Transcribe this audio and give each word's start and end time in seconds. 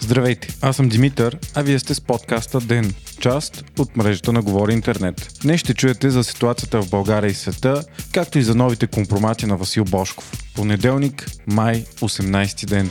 Здравейте, 0.00 0.48
аз 0.62 0.76
съм 0.76 0.88
Димитър, 0.88 1.38
а 1.54 1.62
вие 1.62 1.78
сте 1.78 1.94
с 1.94 2.00
подкаста 2.00 2.60
ДЕН, 2.60 2.94
част 3.20 3.64
от 3.78 3.96
мрежата 3.96 4.32
на 4.32 4.42
Говори 4.42 4.72
Интернет. 4.72 5.28
Днес 5.42 5.60
ще 5.60 5.74
чуете 5.74 6.10
за 6.10 6.24
ситуацията 6.24 6.82
в 6.82 6.90
България 6.90 7.30
и 7.30 7.34
света, 7.34 7.84
както 8.12 8.38
и 8.38 8.42
за 8.42 8.54
новите 8.54 8.86
компромати 8.86 9.46
на 9.46 9.56
Васил 9.56 9.84
Бошков. 9.84 10.32
Понеделник, 10.54 11.26
май, 11.46 11.84
18 12.00 12.66
ден. 12.66 12.90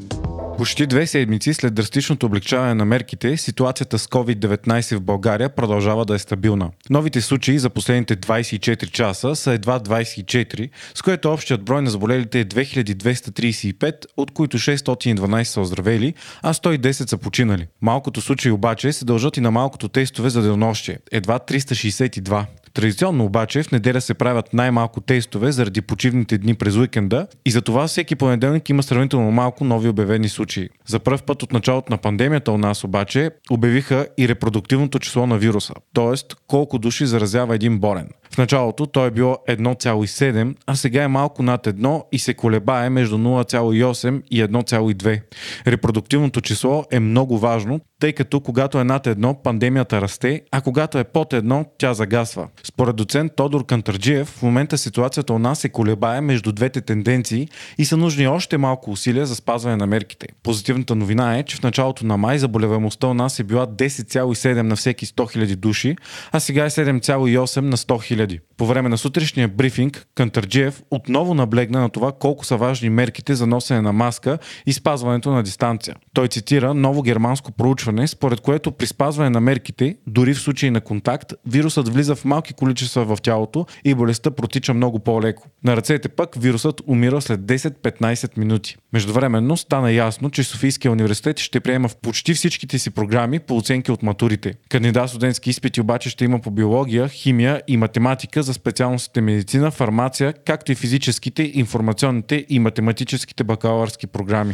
Почти 0.61 0.87
две 0.87 1.07
седмици 1.07 1.53
след 1.53 1.73
драстичното 1.73 2.25
облегчаване 2.25 2.73
на 2.73 2.85
мерките, 2.85 3.37
ситуацията 3.37 3.99
с 3.99 4.07
COVID-19 4.07 4.95
в 4.95 5.01
България 5.01 5.49
продължава 5.49 6.05
да 6.05 6.15
е 6.15 6.19
стабилна. 6.19 6.69
Новите 6.89 7.21
случаи 7.21 7.59
за 7.59 7.69
последните 7.69 8.17
24 8.17 8.91
часа 8.91 9.35
са 9.35 9.51
едва 9.51 9.79
24, 9.79 10.69
с 10.95 11.01
което 11.01 11.33
общият 11.33 11.63
брой 11.63 11.81
на 11.81 11.89
заболелите 11.89 12.39
е 12.39 12.45
2235, 12.45 14.05
от 14.17 14.31
които 14.31 14.57
612 14.57 15.43
са 15.43 15.61
оздравели, 15.61 16.13
а 16.41 16.53
110 16.53 16.91
са 17.09 17.17
починали. 17.17 17.67
Малкото 17.81 18.21
случаи 18.21 18.51
обаче 18.51 18.93
се 18.93 19.05
дължат 19.05 19.37
и 19.37 19.41
на 19.41 19.51
малкото 19.51 19.89
тестове 19.89 20.29
за 20.29 20.41
денонощие– 20.41 20.97
едва 21.11 21.39
362. 21.39 22.45
Традиционно 22.73 23.25
обаче 23.25 23.63
в 23.63 23.71
неделя 23.71 24.01
се 24.01 24.13
правят 24.13 24.53
най-малко 24.53 25.01
тестове 25.01 25.51
заради 25.51 25.81
почивните 25.81 26.37
дни 26.37 26.55
през 26.55 26.75
уикенда 26.75 27.27
и 27.45 27.51
за 27.51 27.61
това 27.61 27.87
всеки 27.87 28.15
понеделник 28.15 28.69
има 28.69 28.83
сравнително 28.83 29.31
малко 29.31 29.63
нови 29.63 29.89
обявени 29.89 30.29
случаи. 30.29 30.69
За 30.87 30.99
първ 30.99 31.19
път 31.25 31.43
от 31.43 31.53
началото 31.53 31.91
на 31.91 31.97
пандемията 31.97 32.51
у 32.51 32.57
нас 32.57 32.83
обаче 32.83 33.29
обявиха 33.51 34.07
и 34.17 34.27
репродуктивното 34.27 34.99
число 34.99 35.27
на 35.27 35.37
вируса, 35.37 35.73
т.е. 35.93 36.35
колко 36.47 36.79
души 36.79 37.05
заразява 37.05 37.55
един 37.55 37.79
болен. 37.79 38.09
В 38.33 38.37
началото 38.37 38.85
той 38.85 39.07
е 39.07 39.11
било 39.11 39.37
1,7, 39.49 40.55
а 40.67 40.75
сега 40.75 41.03
е 41.03 41.07
малко 41.07 41.43
над 41.43 41.67
1 41.67 42.03
и 42.11 42.19
се 42.19 42.33
колебае 42.33 42.89
между 42.89 43.17
0,8 43.17 44.21
и 44.31 44.43
1,2. 44.43 45.21
Репродуктивното 45.67 46.41
число 46.41 46.85
е 46.91 46.99
много 46.99 47.37
важно, 47.37 47.79
тъй 48.01 48.13
като 48.13 48.39
когато 48.39 48.79
е 48.79 48.83
над 48.83 49.05
1, 49.05 49.41
пандемията 49.43 50.01
расте, 50.01 50.41
а 50.51 50.61
когато 50.61 50.97
е 50.97 51.03
под 51.03 51.33
1, 51.33 51.65
тя 51.77 51.93
загасва. 51.93 52.47
Според 52.63 52.95
доцент 52.95 53.31
Тодор 53.35 53.65
Кантарджиев, 53.65 54.27
в 54.27 54.41
момента 54.41 54.77
ситуацията 54.77 55.33
у 55.33 55.39
нас 55.39 55.59
се 55.59 55.69
колебае 55.69 56.21
между 56.21 56.51
двете 56.51 56.81
тенденции 56.81 57.47
и 57.77 57.85
са 57.85 57.97
нужни 57.97 58.27
още 58.27 58.57
малко 58.57 58.91
усилия 58.91 59.25
за 59.25 59.35
спазване 59.35 59.75
на 59.75 59.87
мерките. 59.87 60.27
Позитивната 60.43 60.95
новина 60.95 61.37
е, 61.37 61.43
че 61.43 61.55
в 61.55 61.63
началото 61.63 62.05
на 62.05 62.17
май 62.17 62.39
заболеваемостта 62.39 63.07
у 63.07 63.13
нас 63.13 63.39
е 63.39 63.43
била 63.43 63.67
10,7 63.67 64.61
на 64.61 64.75
всеки 64.75 65.05
100 65.05 65.37
000 65.37 65.55
души, 65.55 65.95
а 66.31 66.39
сега 66.39 66.65
е 66.65 66.69
7,8 66.69 67.61
на 67.61 67.77
100 67.77 67.85
000 67.85 68.11
000. 68.11 68.39
По 68.61 68.65
време 68.65 68.89
на 68.89 68.97
сутрешния 68.97 69.47
брифинг 69.47 70.07
Кантарджиев 70.15 70.83
отново 70.91 71.33
наблегна 71.33 71.79
на 71.79 71.89
това 71.89 72.11
колко 72.11 72.45
са 72.45 72.57
важни 72.57 72.89
мерките 72.89 73.35
за 73.35 73.47
носене 73.47 73.81
на 73.81 73.93
маска 73.93 74.37
и 74.65 74.73
спазването 74.73 75.31
на 75.31 75.43
дистанция. 75.43 75.95
Той 76.13 76.27
цитира 76.27 76.73
ново 76.73 77.01
германско 77.01 77.51
проучване, 77.51 78.07
според 78.07 78.39
което 78.39 78.71
при 78.71 78.87
спазване 78.87 79.29
на 79.29 79.41
мерките, 79.41 79.95
дори 80.07 80.33
в 80.33 80.39
случай 80.39 80.71
на 80.71 80.81
контакт, 80.81 81.33
вирусът 81.45 81.87
влиза 81.93 82.15
в 82.15 82.25
малки 82.25 82.53
количества 82.53 83.15
в 83.15 83.21
тялото 83.21 83.65
и 83.83 83.93
болестта 83.93 84.31
протича 84.31 84.73
много 84.73 84.99
по-леко. 84.99 85.47
На 85.63 85.77
ръцете 85.77 86.09
пък 86.09 86.29
вирусът 86.39 86.81
умира 86.87 87.21
след 87.21 87.39
10-15 87.39 88.37
минути. 88.37 88.77
Междувременно 88.93 89.57
стана 89.57 89.91
ясно, 89.91 90.29
че 90.29 90.43
Софийския 90.43 90.91
университет 90.91 91.39
ще 91.39 91.59
приема 91.59 91.87
в 91.87 91.95
почти 91.95 92.33
всичките 92.33 92.79
си 92.79 92.89
програми 92.89 93.39
по 93.39 93.57
оценки 93.57 93.91
от 93.91 94.03
матурите. 94.03 94.53
Кандидат 94.69 95.09
студентски 95.09 95.49
изпити 95.49 95.81
обаче 95.81 96.09
ще 96.09 96.25
има 96.25 96.39
по 96.39 96.51
биология, 96.51 97.07
химия 97.07 97.61
и 97.67 97.77
математика 97.77 98.43
за 98.51 98.55
специалностите 98.55 99.21
медицина, 99.21 99.71
фармация, 99.71 100.33
както 100.33 100.71
и 100.71 100.75
физическите, 100.75 101.51
информационните 101.53 102.45
и 102.49 102.59
математическите 102.59 103.43
бакалавърски 103.43 104.07
програми. 104.07 104.53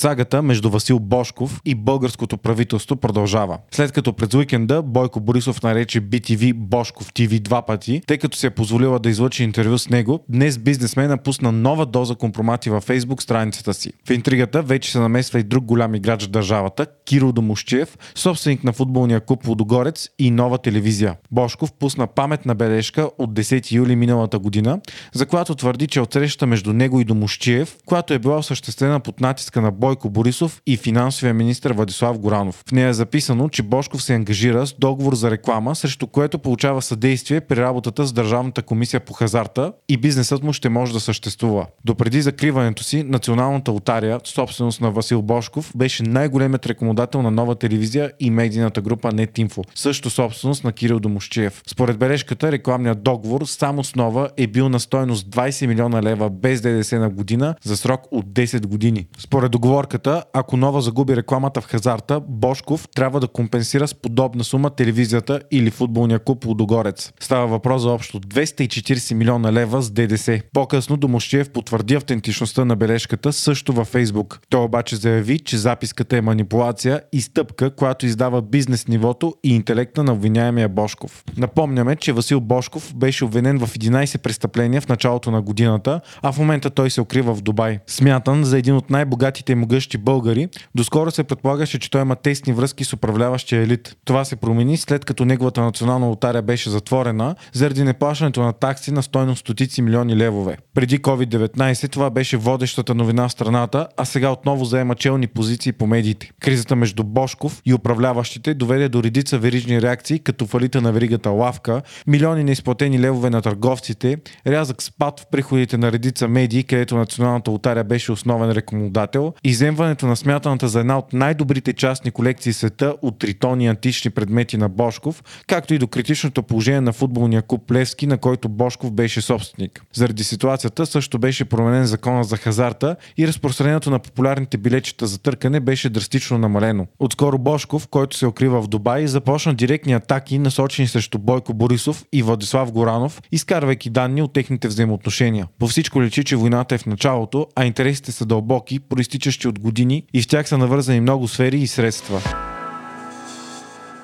Сагата 0.00 0.42
между 0.42 0.70
Васил 0.70 0.98
Бошков 0.98 1.60
и 1.64 1.74
българското 1.74 2.38
правителство 2.38 2.96
продължава. 2.96 3.58
След 3.70 3.92
като 3.92 4.12
през 4.12 4.34
уикенда 4.34 4.82
Бойко 4.82 5.20
Борисов 5.20 5.62
нарече 5.62 6.00
BTV 6.00 6.54
Бошков 6.54 7.12
TV 7.12 7.40
два 7.40 7.62
пъти, 7.62 8.02
тъй 8.06 8.18
като 8.18 8.36
се 8.38 8.46
е 8.46 8.50
позволила 8.50 8.98
да 8.98 9.10
излъчи 9.10 9.44
интервю 9.44 9.78
с 9.78 9.88
него, 9.88 10.24
днес 10.28 10.58
бизнесмена 10.58 11.18
пусна 11.18 11.52
нова 11.52 11.86
доза 11.86 12.14
компромати 12.14 12.70
във 12.70 12.86
Facebook 12.86 13.22
страницата 13.22 13.74
си. 13.74 13.92
В 14.08 14.10
интригата 14.10 14.62
вече 14.62 14.92
се 14.92 14.98
намесва 14.98 15.38
и 15.38 15.42
друг 15.42 15.64
голям 15.64 15.94
играч 15.94 16.24
в 16.24 16.30
държавата, 16.30 16.86
Кирил 17.04 17.32
Домощиев, 17.32 17.98
собственик 18.14 18.64
на 18.64 18.72
футболния 18.72 19.20
клуб 19.20 19.44
Водогорец 19.44 20.08
и 20.18 20.30
нова 20.30 20.58
телевизия. 20.58 21.16
Бошков 21.30 21.72
пусна 21.72 22.06
паметна 22.06 22.54
бележка 22.54 23.10
от 23.18 23.34
10 23.34 23.72
юли 23.72 23.96
миналата 23.96 24.38
година, 24.38 24.80
за 25.12 25.26
която 25.26 25.54
твърди, 25.54 25.86
че 25.86 26.00
от 26.00 26.12
срещата 26.12 26.46
между 26.46 26.72
него 26.72 27.00
и 27.00 27.04
Домощиев, 27.04 27.76
която 27.86 28.14
е 28.14 28.18
била 28.18 28.36
осъществена 28.36 29.00
под 29.00 29.20
натиска 29.20 29.60
на 29.60 29.70
Бойко 29.70 29.89
Бойко 29.90 30.10
Борисов 30.10 30.62
и 30.66 30.76
финансовия 30.76 31.34
министр 31.34 31.74
Владислав 31.74 32.18
Горанов. 32.18 32.62
В 32.68 32.72
нея 32.72 32.88
е 32.88 32.92
записано, 32.92 33.48
че 33.48 33.62
Бошков 33.62 34.02
се 34.02 34.14
ангажира 34.14 34.66
с 34.66 34.74
договор 34.78 35.14
за 35.14 35.30
реклама, 35.30 35.74
срещу 35.74 36.06
което 36.06 36.38
получава 36.38 36.82
съдействие 36.82 37.40
при 37.40 37.56
работата 37.56 38.06
с 38.06 38.12
Държавната 38.12 38.62
комисия 38.62 39.00
по 39.00 39.12
хазарта 39.12 39.72
и 39.88 39.96
бизнесът 39.96 40.42
му 40.42 40.52
ще 40.52 40.68
може 40.68 40.92
да 40.92 41.00
съществува. 41.00 41.66
Допреди 41.84 42.22
закриването 42.22 42.82
си, 42.82 43.02
Националната 43.02 43.70
лотария, 43.70 44.20
собственост 44.24 44.80
на 44.80 44.90
Васил 44.90 45.22
Бошков, 45.22 45.72
беше 45.76 46.02
най-големият 46.02 46.66
рекомодател 46.66 47.22
на 47.22 47.30
нова 47.30 47.54
телевизия 47.54 48.12
и 48.20 48.30
медийната 48.30 48.80
група 48.80 49.12
NetInfo, 49.12 49.64
също 49.74 50.10
собственост 50.10 50.64
на 50.64 50.72
Кирил 50.72 51.00
Домощиев. 51.00 51.62
Според 51.66 51.98
бележката, 51.98 52.52
рекламният 52.52 53.02
договор 53.02 53.44
само 53.44 53.84
с 53.84 53.96
нова 53.96 54.28
е 54.36 54.46
бил 54.46 54.68
на 54.68 54.80
стоеност 54.80 55.28
20 55.28 55.66
милиона 55.66 56.02
лева 56.02 56.30
без 56.30 56.60
ДДС 56.60 56.98
на 56.98 57.10
година 57.10 57.54
за 57.64 57.76
срок 57.76 58.00
от 58.10 58.26
10 58.26 58.66
години. 58.66 59.06
Според 59.18 59.50
договор 59.50 59.79
оговорката, 59.80 60.24
ако 60.32 60.56
нова 60.56 60.80
загуби 60.80 61.16
рекламата 61.16 61.60
в 61.60 61.64
хазарта, 61.64 62.20
Бошков 62.28 62.88
трябва 62.94 63.20
да 63.20 63.28
компенсира 63.28 63.88
с 63.88 63.94
подобна 63.94 64.44
сума 64.44 64.70
телевизията 64.70 65.40
или 65.50 65.70
футболния 65.70 66.18
клуб 66.18 66.46
Лудогорец. 66.46 67.12
Става 67.20 67.46
въпрос 67.46 67.82
за 67.82 67.90
общо 67.90 68.20
240 68.20 69.14
милиона 69.14 69.52
лева 69.52 69.82
с 69.82 69.90
ДДС. 69.90 70.40
По-късно 70.52 70.96
Домощиев 70.96 71.50
потвърди 71.50 71.94
автентичността 71.94 72.64
на 72.64 72.76
бележката 72.76 73.32
също 73.32 73.72
във 73.72 73.88
Фейсбук. 73.88 74.40
Той 74.50 74.64
обаче 74.64 74.96
заяви, 74.96 75.38
че 75.38 75.58
записката 75.58 76.16
е 76.16 76.20
манипулация 76.20 77.00
и 77.12 77.20
стъпка, 77.20 77.70
която 77.70 78.06
издава 78.06 78.42
бизнес 78.42 78.88
нивото 78.88 79.34
и 79.44 79.54
интелекта 79.54 80.04
на 80.04 80.12
обвиняемия 80.12 80.68
Бошков. 80.68 81.24
Напомняме, 81.36 81.96
че 81.96 82.12
Васил 82.12 82.40
Бошков 82.40 82.94
беше 82.94 83.24
обвинен 83.24 83.58
в 83.58 83.66
11 83.66 84.18
престъпления 84.18 84.80
в 84.80 84.88
началото 84.88 85.30
на 85.30 85.42
годината, 85.42 86.00
а 86.22 86.32
в 86.32 86.38
момента 86.38 86.70
той 86.70 86.90
се 86.90 87.00
укрива 87.00 87.34
в 87.34 87.42
Дубай. 87.42 87.78
Смятан 87.86 88.44
за 88.44 88.58
един 88.58 88.76
от 88.76 88.90
най-богатите 88.90 89.54
му 89.54 89.66
могъщи 89.70 89.98
българи, 89.98 90.48
доскоро 90.74 91.10
се 91.10 91.24
предполагаше, 91.24 91.78
че 91.78 91.90
той 91.90 92.02
има 92.02 92.16
тесни 92.16 92.52
връзки 92.52 92.84
с 92.84 92.92
управляващия 92.92 93.62
елит. 93.62 93.96
Това 94.04 94.24
се 94.24 94.36
промени 94.36 94.76
след 94.76 95.04
като 95.04 95.24
неговата 95.24 95.60
национална 95.62 96.06
лотария 96.06 96.42
беше 96.42 96.70
затворена 96.70 97.34
заради 97.52 97.84
неплащането 97.84 98.42
на 98.42 98.52
такси 98.52 98.92
на 98.92 99.02
стойност 99.02 99.40
стотици 99.40 99.82
милиони 99.82 100.16
левове. 100.16 100.56
Преди 100.74 100.98
COVID-19 100.98 101.92
това 101.92 102.10
беше 102.10 102.36
водещата 102.36 102.94
новина 102.94 103.28
в 103.28 103.32
страната, 103.32 103.88
а 103.96 104.04
сега 104.04 104.30
отново 104.30 104.64
заема 104.64 104.94
челни 104.94 105.26
позиции 105.26 105.72
по 105.72 105.86
медиите. 105.86 106.30
Кризата 106.40 106.76
между 106.76 107.04
Бошков 107.04 107.62
и 107.66 107.74
управляващите 107.74 108.54
доведе 108.54 108.88
до 108.88 109.02
редица 109.02 109.38
верижни 109.38 109.82
реакции, 109.82 110.18
като 110.18 110.46
фалита 110.46 110.80
на 110.80 110.92
веригата 110.92 111.30
Лавка, 111.30 111.82
милиони 112.06 112.44
неизплатени 112.44 113.00
левове 113.00 113.30
на 113.30 113.42
търговците, 113.42 114.16
рязък 114.46 114.82
спад 114.82 115.20
в 115.20 115.26
приходите 115.30 115.76
на 115.76 115.92
редица 115.92 116.28
медии, 116.28 116.64
където 116.64 116.96
националната 116.96 117.50
лотария 117.50 117.84
беше 117.84 118.12
основен 118.12 118.50
рекомодател 118.50 119.32
и 119.44 119.59
иземването 119.60 120.06
на 120.06 120.16
смятаната 120.16 120.68
за 120.68 120.80
една 120.80 120.98
от 120.98 121.12
най-добрите 121.12 121.72
частни 121.72 122.10
колекции 122.10 122.52
света 122.52 122.94
от 123.02 123.18
тритони 123.18 123.66
антични 123.66 124.10
предмети 124.10 124.56
на 124.56 124.68
Бошков, 124.68 125.24
както 125.46 125.74
и 125.74 125.78
до 125.78 125.86
критичното 125.86 126.42
положение 126.42 126.80
на 126.80 126.92
футболния 126.92 127.42
клуб 127.42 127.72
Левски, 127.72 128.06
на 128.06 128.18
който 128.18 128.48
Бошков 128.48 128.92
беше 128.92 129.20
собственик. 129.20 129.82
Заради 129.94 130.24
ситуацията 130.24 130.86
също 130.86 131.18
беше 131.18 131.44
променен 131.44 131.86
закона 131.86 132.24
за 132.24 132.36
хазарта 132.36 132.96
и 133.16 133.28
разпространението 133.28 133.90
на 133.90 133.98
популярните 133.98 134.58
билечета 134.58 135.06
за 135.06 135.18
търкане 135.18 135.60
беше 135.60 135.88
драстично 135.88 136.38
намалено. 136.38 136.86
Отскоро 136.98 137.38
Бошков, 137.38 137.88
който 137.88 138.16
се 138.16 138.26
укрива 138.26 138.62
в 138.62 138.68
Дубай, 138.68 139.06
започна 139.06 139.54
директни 139.54 139.92
атаки, 139.92 140.38
насочени 140.38 140.88
срещу 140.88 141.18
Бойко 141.18 141.54
Борисов 141.54 142.04
и 142.12 142.22
Владислав 142.22 142.72
Горанов, 142.72 143.22
изкарвайки 143.32 143.90
данни 143.90 144.22
от 144.22 144.32
техните 144.32 144.68
взаимоотношения. 144.68 145.46
По 145.58 145.66
всичко 145.68 146.02
личи, 146.02 146.24
че 146.24 146.36
войната 146.36 146.74
е 146.74 146.78
в 146.78 146.86
началото, 146.86 147.46
а 147.56 147.64
интересите 147.64 148.12
са 148.12 148.26
дълбоки, 148.26 148.80
проистичащи 148.80 149.49
от 149.50 149.58
години 149.58 150.04
и 150.14 150.22
в 150.22 150.28
тях 150.28 150.48
са 150.48 150.58
навързани 150.58 151.00
много 151.00 151.28
сфери 151.28 151.58
и 151.58 151.66
средства. 151.66 152.49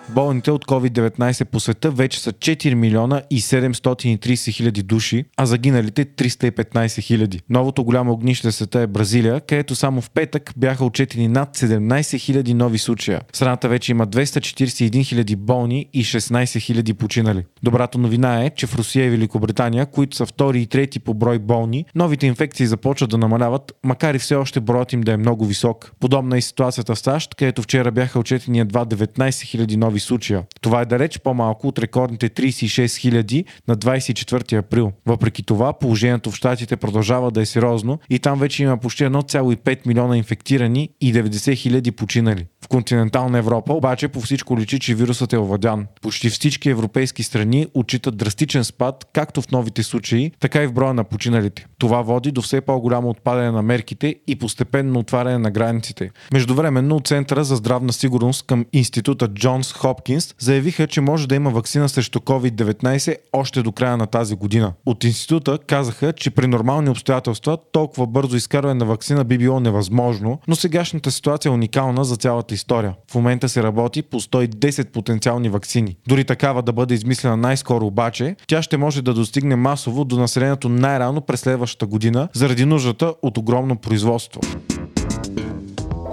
Болните 0.08 0.50
от 0.50 0.64
COVID-19 0.64 1.44
по 1.44 1.60
света 1.60 1.90
вече 1.90 2.20
са 2.20 2.32
4 2.32 2.74
милиона 2.74 3.22
и 3.30 3.40
730 3.40 4.52
хиляди 4.52 4.82
души, 4.82 5.24
а 5.36 5.46
загиналите 5.46 6.04
315 6.04 7.02
хиляди. 7.02 7.40
Новото 7.50 7.84
голямо 7.84 8.12
огнище 8.12 8.52
света 8.52 8.80
е 8.80 8.86
Бразилия, 8.86 9.40
където 9.40 9.74
само 9.74 10.00
в 10.00 10.10
петък 10.10 10.52
бяха 10.56 10.84
отчетени 10.84 11.28
над 11.28 11.56
17 11.56 12.18
хиляди 12.20 12.54
нови 12.54 12.78
случая. 12.78 13.20
Страната 13.32 13.68
вече 13.68 13.92
има 13.92 14.06
241 14.06 15.04
хиляди 15.04 15.36
болни 15.36 15.86
и 15.92 16.04
16 16.04 16.60
хиляди 16.60 16.94
починали. 16.94 17.44
Добрата 17.62 17.98
новина 17.98 18.44
е, 18.44 18.50
че 18.50 18.66
в 18.66 18.74
Русия 18.74 19.06
и 19.06 19.10
Великобритания, 19.10 19.86
които 19.86 20.16
са 20.16 20.26
втори 20.26 20.62
и 20.62 20.66
трети 20.66 21.00
по 21.00 21.14
брой 21.14 21.38
болни, 21.38 21.84
новите 21.94 22.26
инфекции 22.26 22.66
започват 22.66 23.10
да 23.10 23.18
намаляват, 23.18 23.72
макар 23.84 24.14
и 24.14 24.18
все 24.18 24.34
още 24.34 24.60
броят 24.60 24.92
им 24.92 25.00
да 25.00 25.12
е 25.12 25.16
много 25.16 25.44
висок. 25.44 25.92
Подобна 26.00 26.36
е 26.36 26.40
ситуацията 26.40 26.94
в 26.94 26.98
САЩ, 26.98 27.34
където 27.34 27.62
вчера 27.62 27.92
бяха 27.92 28.18
отчетени 28.18 28.60
едва 28.60 28.84
19 28.84 29.16
000 29.16 29.76
нови 29.76 29.95
случая. 30.00 30.42
Това 30.60 30.80
е 30.80 30.84
далеч 30.84 31.18
по-малко 31.18 31.68
от 31.68 31.78
рекордните 31.78 32.28
36 32.28 32.84
000 32.86 33.44
на 33.68 33.76
24 33.76 34.58
април. 34.58 34.92
Въпреки 35.06 35.42
това, 35.42 35.72
положението 35.72 36.30
в 36.30 36.36
Штатите 36.36 36.76
продължава 36.76 37.30
да 37.30 37.40
е 37.40 37.46
сериозно 37.46 37.98
и 38.10 38.18
там 38.18 38.38
вече 38.38 38.62
има 38.62 38.76
почти 38.76 39.04
1,5 39.04 39.86
милиона 39.86 40.16
инфектирани 40.16 40.90
и 41.00 41.14
90 41.14 41.30
000 41.30 41.90
починали. 41.90 42.46
В 42.64 42.68
континентална 42.68 43.38
Европа 43.38 43.72
обаче 43.72 44.08
по 44.08 44.20
всичко 44.20 44.58
личи, 44.58 44.78
че 44.78 44.94
вирусът 44.94 45.32
е 45.32 45.38
овладян. 45.38 45.86
Почти 46.02 46.30
всички 46.30 46.70
европейски 46.70 47.22
страни 47.22 47.66
отчитат 47.74 48.16
драстичен 48.16 48.64
спад, 48.64 49.06
както 49.12 49.42
в 49.42 49.50
новите 49.50 49.82
случаи, 49.82 50.32
така 50.40 50.62
и 50.62 50.66
в 50.66 50.72
броя 50.72 50.94
на 50.94 51.04
починалите. 51.04 51.66
Това 51.78 52.02
води 52.02 52.30
до 52.30 52.42
все 52.42 52.60
по-голямо 52.60 53.08
отпадане 53.08 53.50
на 53.50 53.62
мерките 53.62 54.16
и 54.26 54.36
постепенно 54.36 54.98
отваряне 54.98 55.38
на 55.38 55.50
границите. 55.50 56.10
Междувременно 56.32 57.00
Центъра 57.00 57.44
за 57.44 57.56
здравна 57.56 57.92
сигурност 57.92 58.46
към 58.46 58.66
института 58.72 59.28
Джонс 59.28 59.72
Хопкинс 59.86 60.34
заявиха, 60.38 60.86
че 60.86 61.00
може 61.00 61.28
да 61.28 61.34
има 61.34 61.50
вакцина 61.50 61.88
срещу 61.88 62.18
COVID-19 62.18 63.16
още 63.32 63.62
до 63.62 63.72
края 63.72 63.96
на 63.96 64.06
тази 64.06 64.34
година. 64.34 64.72
От 64.86 65.04
института 65.04 65.58
казаха, 65.66 66.12
че 66.12 66.30
при 66.30 66.46
нормални 66.46 66.90
обстоятелства 66.90 67.58
толкова 67.72 68.06
бързо 68.06 68.36
изкарване 68.36 68.74
на 68.74 68.84
вакцина 68.84 69.24
би 69.24 69.38
било 69.38 69.60
невъзможно, 69.60 70.40
но 70.48 70.56
сегашната 70.56 71.10
ситуация 71.10 71.50
е 71.50 71.52
уникална 71.52 72.04
за 72.04 72.16
цялата 72.16 72.54
история. 72.54 72.94
В 73.10 73.14
момента 73.14 73.48
се 73.48 73.62
работи 73.62 74.02
по 74.02 74.20
110 74.20 74.90
потенциални 74.90 75.48
вакцини. 75.48 75.96
Дори 76.08 76.24
такава 76.24 76.62
да 76.62 76.72
бъде 76.72 76.94
измислена 76.94 77.36
най-скоро 77.36 77.86
обаче, 77.86 78.36
тя 78.46 78.62
ще 78.62 78.76
може 78.76 79.02
да 79.02 79.14
достигне 79.14 79.56
масово 79.56 80.04
до 80.04 80.18
населението 80.18 80.68
най-рано 80.68 81.20
през 81.20 81.40
следващата 81.40 81.86
година, 81.86 82.28
заради 82.32 82.64
нуждата 82.64 83.14
от 83.22 83.38
огромно 83.38 83.76
производство. 83.76 84.40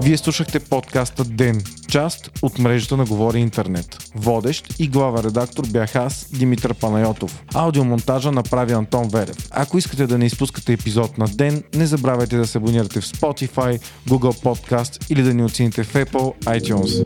Вие 0.03 0.17
слушахте 0.17 0.59
подкаста 0.59 1.23
Ден, 1.23 1.63
част 1.89 2.39
от 2.41 2.59
мрежата 2.59 2.97
на 2.97 3.05
Говори 3.05 3.39
Интернет. 3.39 4.11
Водещ 4.15 4.79
и 4.79 4.87
глава 4.87 5.23
редактор 5.23 5.67
бях 5.67 5.95
аз, 5.95 6.27
Димитър 6.33 6.73
Панайотов. 6.73 7.43
Аудиомонтажа 7.53 8.31
направи 8.31 8.73
Антон 8.73 9.07
Верев. 9.07 9.47
Ако 9.51 9.77
искате 9.77 10.07
да 10.07 10.17
не 10.17 10.25
изпускате 10.25 10.73
епизод 10.73 11.17
на 11.17 11.27
Ден, 11.27 11.63
не 11.75 11.85
забравяйте 11.85 12.37
да 12.37 12.47
се 12.47 12.57
абонирате 12.57 13.01
в 13.01 13.05
Spotify, 13.05 13.81
Google 14.09 14.43
Podcast 14.43 15.11
или 15.11 15.23
да 15.23 15.33
ни 15.33 15.43
оцените 15.43 15.83
в 15.83 15.93
Apple 15.93 16.45
iTunes. 16.45 17.05